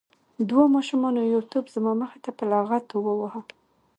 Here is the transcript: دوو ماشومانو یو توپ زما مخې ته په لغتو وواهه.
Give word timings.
دوو 0.49 0.63
ماشومانو 0.75 1.21
یو 1.33 1.41
توپ 1.51 1.65
زما 1.75 1.91
مخې 2.01 2.19
ته 2.25 2.31
په 2.37 2.43
لغتو 2.51 2.95
وواهه. 3.01 3.41